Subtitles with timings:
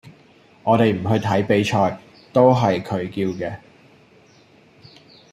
[0.63, 2.01] 我哋唔去睇比賽，
[2.33, 3.59] 都係佢叫嘅